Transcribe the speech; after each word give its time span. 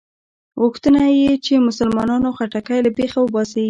غوښته 0.59 1.05
یې 1.21 1.31
چې 1.45 1.65
مسلمانانو 1.67 2.29
خټکی 2.37 2.79
له 2.85 2.89
بېخه 2.97 3.19
وباسي. 3.21 3.59